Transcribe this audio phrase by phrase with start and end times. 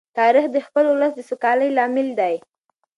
[0.17, 2.35] تاریخ د خپل ولس د سوکالۍ لامل دی.